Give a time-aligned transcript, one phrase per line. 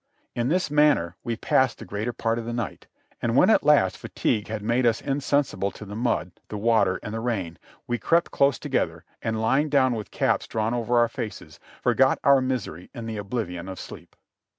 [0.35, 2.87] In this manner we passed the greater part of the night,
[3.21, 7.13] and when at last fatigue had made us insensible to the mud, the water, and
[7.13, 11.59] the rain, we crept close together, and lying down with caps drawn over our faces,
[11.83, 14.15] forgot our misery in the oblivion of sleep.